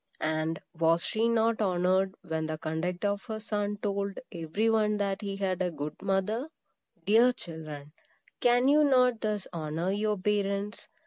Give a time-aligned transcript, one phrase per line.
[0.19, 5.21] And was she not honored, when the conduct of her son told every one that
[5.21, 6.49] he had a good mother?
[7.05, 7.91] Dear children,
[8.39, 10.87] can you not thus honor your parents?